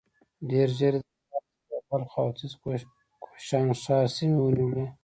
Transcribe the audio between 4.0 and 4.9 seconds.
سيمې ونيولې.